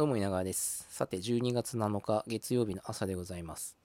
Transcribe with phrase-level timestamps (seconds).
[0.00, 0.86] どうも稲川です。
[0.88, 3.76] さて、12月7日月曜日の朝でございます。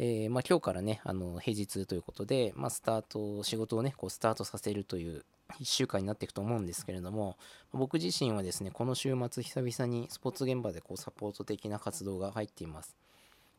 [0.00, 5.24] えー、まあ、今日からね、あの平日ということで、まあ、スタート、仕事をね、こうスタートさせるという
[5.60, 7.36] 1週間になっていくと思うんですけれども、
[7.72, 12.96] 僕自身はですね、この週末、久々にスポーツ現場でこうサポート的な活動が入っています。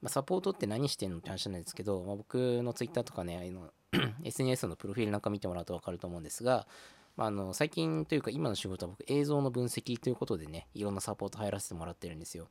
[0.01, 3.71] まあ、サポートって何してんのって話なんですけど、まあ、僕の Twitter とかね、あの
[4.25, 6.67] SNS のプロフィールなんか見てもらうと分かると思うんですが、
[7.17, 12.47] まあ、あの最近というか今の仕事は僕映像の分析ということでねいろんなサポート入らせてもらってるんですよ。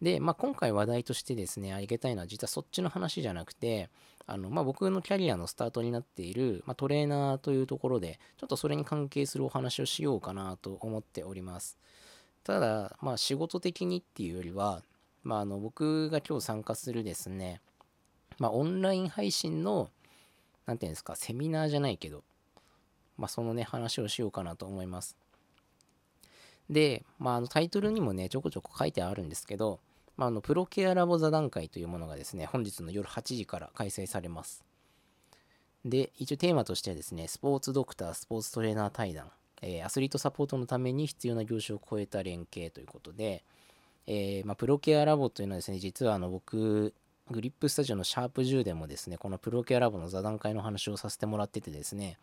[0.00, 3.90] で、まあ、今回話題としてですねあげたいのは実はそっちの話じゃなくて
[4.26, 11.78] あの、まあ、僕のキャリアのスタートになっている、まあ、トレーナーというところでちょっとそれに関係するお話をしようかなと思っております。
[12.44, 14.82] ただ、まあ、仕事的にっていうよりは、
[15.22, 17.60] まあ、あの僕が今日参加するですね、
[18.38, 19.90] まあ、オンライン配信の
[20.64, 22.22] 何ていうんですかセミナーじゃないけど
[23.18, 25.16] まあ、そのね、話をしようかなと思います。
[26.70, 29.80] で、まあ、あのタイトルにもね、ちょこちょこ書いてあるんですけど、
[30.16, 34.64] まあ、あのプロケアラボ座談会というものがですね、本日の夜8時から開催されます。
[35.84, 39.30] で、一応テーマとしてはですね、スポーツドクター、スポーツトレーナー対談、
[39.62, 43.44] えー、アスリートサポートのために必要な業種を超えた連携ということで、
[44.06, 46.94] えー、まあ、プロケアラボというのはですね、実はあの僕、
[47.30, 52.18] グリップスタジオのシャープ10でもですね、このプロケアラボの座談会の話をさせてもらっててですね、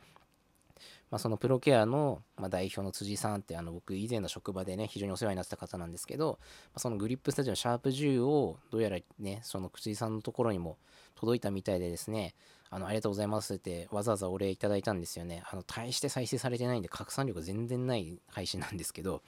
[1.12, 6.40] まあ、そのプロケアの、代表の辻さんってあの僕以前の職場でね非常にお世話になってた方なんですけど、
[6.78, 10.78] そのグリップスタジオのシャープ10をどうやらねその辻さんのところにも
[11.16, 12.36] 届いたみたいでですね
[12.70, 19.22] あのありがとうございますってわざわざお礼いただいたんですよねあの大して再生されてないんで拡散力全然ない配信なんですけど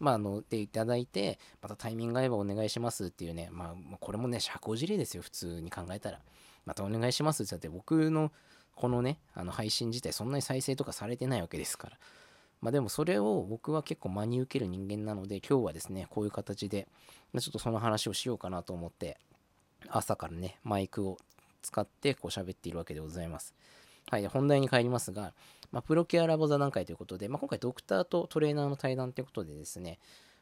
[0.00, 6.20] まあ、あの、でいただいて、またタイミング合えばお願いしますっていうね、まあ、これもね、社交辞令ですよ、普通に考えたら。
[6.64, 8.32] またお願いしますって言って、僕の
[8.74, 11.98] このね、あの配信自体そんなに再生とかされてないわけですから。
[12.60, 16.88] まあでもそれを僕は結構真に受ける人間なので、今日はですね、こういう形で、
[17.38, 19.18] ちょっとその話をしようかなと思って、
[19.88, 21.18] 朝からね、マイクを
[21.62, 23.54] 使ってこう喋っているわけでございます。
[24.10, 25.32] はい、本題に帰りますが、
[25.72, 29.98] まあ、プロケアラボ座談会ということで、まあ、今回ドクターとトレーナーの対談ということでですね、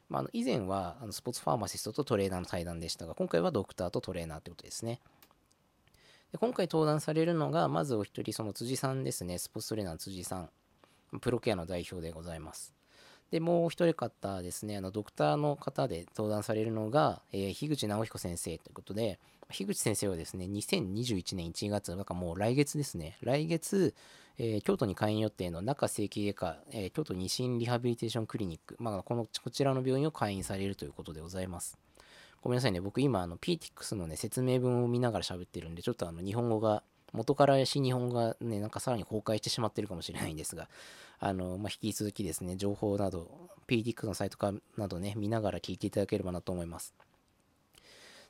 [0.09, 4.99] まあ、あの以前はあのスポーツファーマシストとトレーナーの対談でしたが、今回はドクターとトレーナーということですね。
[6.33, 10.49] で今回登壇されるのが、まずお一人、その辻さんですね、スポーツトレーナーの辻さん、
[11.19, 12.73] プロケアの代表でございます。
[13.29, 19.19] で、もう一人方ですね、あのドクターの方で登壇されるのが、えー、樋口直彦先生ということで、
[19.51, 23.93] 樋口先生はですね、2021年1月、なんかもう来月ですね、来月、
[24.39, 31.77] えー、京都に開院予定の中整形外科、えー、京都二新リハビリテーションクリニック、まあ、このこちらの病院を開院されるということでございます。
[32.43, 32.81] ごめんなさいね。
[32.81, 36.83] 僕今、あの、PTX のね、説明文を見ながら喋ってるんで、ちょっとあの、日本語が、
[37.13, 40.67] 元から新日本語がね、なんかさらに崩壊してしまってるかもしれないんですが、
[41.19, 46.93] あの、まあ、引き続きですね、情報など、PTX のサイトかなどね、見ながら聞いていただければなと思います。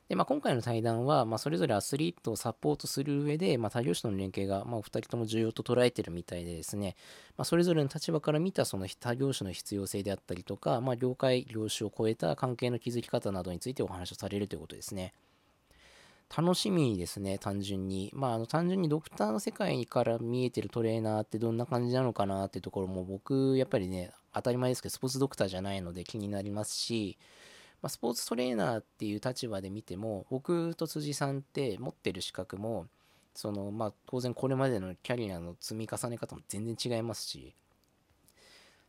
[0.08, 6.94] で、まあ、今回の対談は、まあ、それぞれアスリートをサポートする上で、まあ、他業種との連携が、まあ、お二人とも重要と捉えてるみたいでですね、
[7.38, 15.14] まあ、それぞれの立場から見たその他業種の必要性であったりとか、まあ、業界、業種を超えた関係の築き方などについてお話をされるということですね。
[16.36, 18.10] 楽しみですね、単純に。
[18.12, 27.18] まあ、あの単純にドクターの世界から見えてるトレーナーってどんな感じなのかなっていうところも僕、やっぱりね、当たり前ですけど、スポーツドクターじゃないので気になりますし、
[27.84, 32.86] まあ、スポーツトレーナーっていう立場で見ても僕と辻さんって持ってる資格も
[33.34, 37.54] そのまあ当然これまでのキャリアの積み重ね方も全然違いますし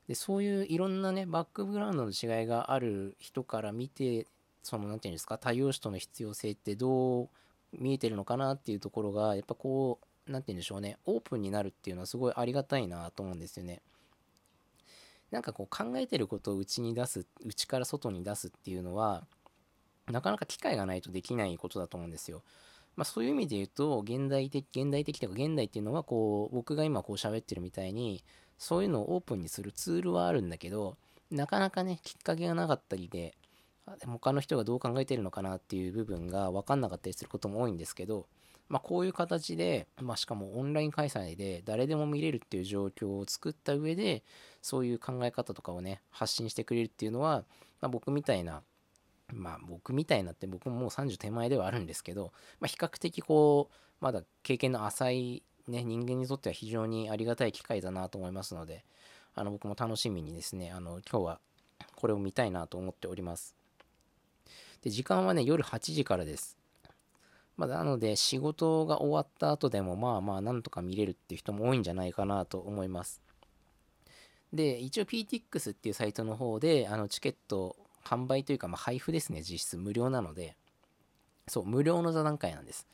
[0.08, 4.28] でそういういろんなねバックグラウンドの違いがある人から見て
[4.64, 7.30] その何て言うんですか多様種との必要性ってどう
[7.74, 13.82] 見えてるのかなっていうところがやっぱこう何て言うんでしょうねオープンになるっていうのはすごいありがたいなと思うんですよね。
[15.36, 19.28] なんかこう考えてることを内に出す内から外に出すっていうのは
[20.10, 22.42] なかなか機会がないとできないことだと思うんですよ。
[22.96, 28.24] まあ、そういう意味で言うと現代的現代的というか現代っていうのはこう僕が今こう喋ってるみたいに
[28.58, 30.96] そういうのをオープンにするツールはあるんだけど
[31.30, 33.36] なかなかねきっかけがなかったりで
[34.06, 38.28] 他の人がどう考えてるのかなっていう部分が分かんなかったりすることも多いんですけど
[38.68, 44.24] まあ、こういう形で、まあ、しかもオンライン開催で誰でも見れるっていう状況を作った上で
[44.62, 47.44] そういう考え方とかをね発信してくれるっていうのは、
[47.82, 48.64] まあ、僕みたいな
[49.34, 58.84] まあ僕みたいなって僕ももう30手前ではあるんですけど、まあ、比較的こうまだ経験の浅い、ね、人間にとっては非常にありがたい機会だなと思いますので
[59.36, 61.40] あの僕も楽しみにですねあの今日は
[61.96, 63.56] これを見たいなと思っております。
[64.82, 66.58] で時間はね夜8時からです。
[67.58, 73.22] まあ、なので仕事が終わった後でもまあまあなんとか見れるっていう人も多いんじゃないかなと思います。
[74.54, 80.56] で、一応 PTX っていうサイトの方であのチケット販売というか、まあ、配布ですね、実質無料なので、
[81.48, 82.88] そう、無料の座談会なんです。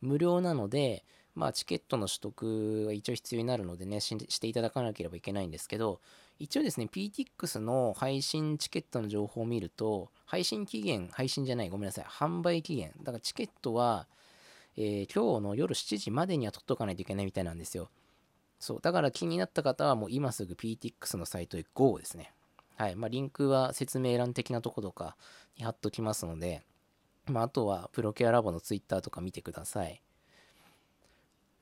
[0.00, 1.04] 無料なので、
[1.36, 6.00] まあ、チケットの取得は一応必要になるのでねし、していただかなければいけないんですけど、
[6.38, 12.92] 一応ですね、PTX の配信チケットの情報を見ると、配信期限、配信じゃない、ごめんなさい、販売期限。
[13.02, 14.08] だからチケットは、
[14.78, 17.90] えー、今日の夜7時までには取っとかないといけないみたいなんですよ。
[18.58, 18.80] そう。
[18.80, 22.32] だから気になった方はもう今すぐ PTX のサイトへ GO ですね。
[22.76, 22.96] はい。
[22.96, 25.16] まあ、リンクは説明欄的なとことか
[25.58, 26.62] に貼っときますので、
[27.26, 30.02] まあ、あとはプロケアラボの Twitter とか見てください。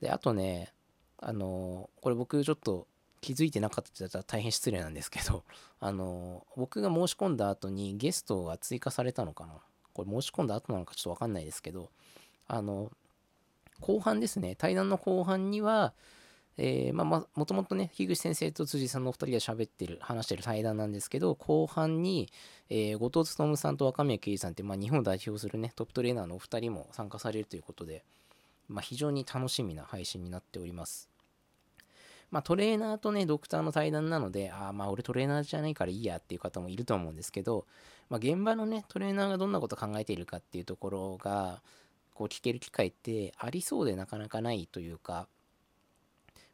[0.01, 0.73] で、あとね、
[1.19, 2.87] あの、これ僕ちょっと
[3.21, 5.45] 気づいてなかったら大変失礼なんですけど、
[5.81, 9.61] あの、僕が申し込んだ後にゲストが追加されたのかな？
[9.95, 11.91] これ申し込んだ後なのかちょっとわかんないですけど、
[12.47, 12.91] あの、
[13.81, 15.95] 後半ですね、対談の後半には、
[16.57, 22.31] えー、まあまもともとね、樋口先生と辻さんのお二人が喋ってる、話してる対談なんですけど、後半に、
[22.69, 28.05] えー、後藤勉さんと若宮圭司さんって、まあ、日本を代表するね、トップトレーナーのお二人も参加されるということで、
[28.69, 31.11] まあ、非常に楽しみな配信になっております。
[32.31, 37.67] まあ、トレーナーとね、ドクターの対談なので、ああ、まあ、俺トレーナーじゃないからいいやっていう方もいると思うんですけど、
[38.09, 41.63] まあ、現場のね、トレーナーがどんなこと考えているかっていうところが、
[42.15, 45.27] こう聞ける機会ってありそうでなかなかないというか、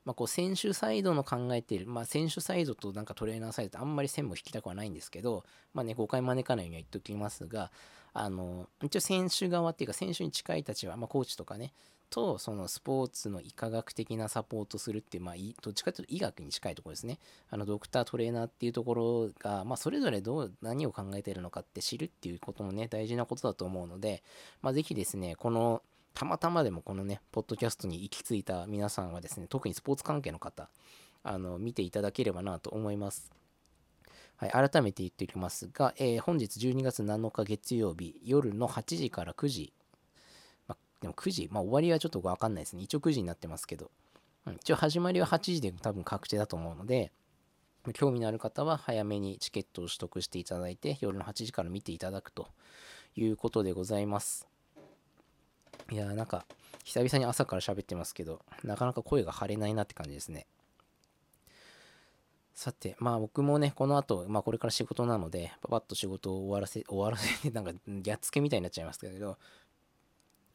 [0.05, 7.71] まあ、こう選手サイドの考えている、まあ、選手サイドとなんかトレーナーサイドってあんまり線も引きたくはないんですけど、まあね、誤解招かないようには言っておきますが、
[8.13, 11.73] あの、一応選手側っていうか選手に近い立場、まあ、コーチとかね、
[12.11, 17.19] とそのスポーツの医科学的なサポートするっていう、まあ、どっちかというと医学に近いところですね。
[17.49, 24.23] あのドクター、トレーナーっていうところが、まあ、それぞれどう何を考えているのかって知るっていうこともね、大事なことだと思うので、
[24.61, 25.83] まあ、ぜひですね、この
[26.15, 30.69] たまたまでもこのね、ポッドキャストに行き着いた皆さんはですね、特にスポーツ関係の方、
[31.23, 33.31] あの見ていただければなと思います。
[34.37, 39.75] はい、改めて言っておきますが、えー、本日12月7日月曜日、夜の8時から9時
[41.00, 42.82] でも9時、まあ終わりはちょっとわかんないですね。
[42.82, 43.91] 一応9時になってますけど。
[44.47, 47.12] うん、一応始まりは8時で多分確定だと思うので、
[47.94, 52.49] 興味のある方は早めにチケットを取得していただいて、夜の8時から見ていただくと
[53.17, 54.47] いうことでございます。
[55.91, 56.44] いやーなんか、
[56.85, 60.46] 久々に朝から喋ってますけど、なかなか声が張れないなって感じですね。
[62.55, 67.73] さて、まあ僕もね、この後、まあこれから仕事なので、パパッと仕事を終わらせ、終わらせて、なんか、
[68.05, 69.38] やっつけみたいになっちゃいますけど、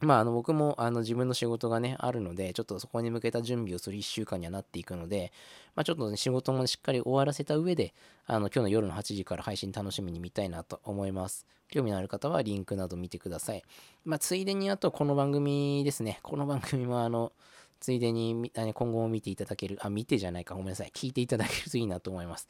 [0.02, 5.32] まあ、あの僕もあの自分の仕事がね、あるので、ちょっとそこに向けた準備をする1週間にはなっていくので、
[5.76, 7.94] まあ、ちょっと、ね、仕事もしっかり終わらせた上で、
[8.26, 11.46] あの今日の夜の8時から配信楽しみに見たいなと思います。
[11.70, 13.64] 興味のある方はリンクなど見てください。
[14.04, 16.20] まあ、ついでにあとこの番組ですね。
[16.24, 17.32] この番組もあの、
[17.80, 20.92] ついでに今後も見ていただける、あ、見てじゃないか、ごめんなさい。
[20.94, 22.48] 聞いていただけるといいなと思います。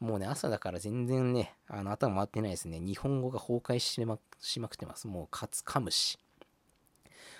[0.00, 2.80] もうね、朝だから全然ね、あの頭回ってないですね。
[2.80, 5.06] 日本語が崩壊しましまくってます。
[5.06, 6.18] もう、かつ、噛むし。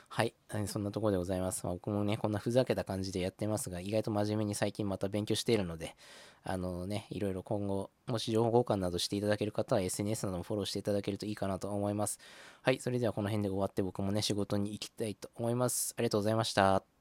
[0.08, 0.34] はい。
[0.66, 1.64] そんなところでございます。
[1.66, 5.94] まあ、僕もね、こんなふざけた感じでやってますが、意外と真面目に最近また勉強しているので、
[6.42, 12.18] あのね、いろいろ今後、もし情報交換などしていただける方は SNS などもフォローしていただけるといいかなと思います。
[12.62, 12.80] はい。
[12.80, 15.94] それではこの辺で終わって僕もね、仕事に行きたいと思います。
[15.98, 16.95] ありがとうございました。